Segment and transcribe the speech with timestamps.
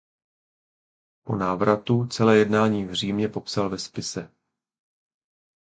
[1.23, 4.31] Po návratu celé jednání v Římě popsal ve spise.